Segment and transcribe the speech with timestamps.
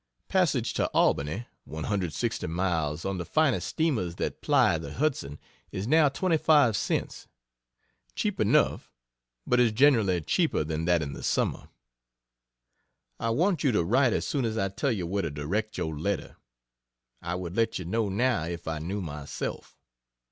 [0.29, 5.37] Passage to Albany (160 miles) on the finest steamers that ply' the Hudson,
[5.71, 7.27] is now 25 cents
[8.15, 8.91] cheap enough,
[9.45, 11.69] but is generally cheaper than that in the summer.
[13.19, 15.95] I want you to write as soon as I tell you where to direct your
[15.95, 16.37] letter.
[17.21, 19.77] I would let you know now, if I knew myself.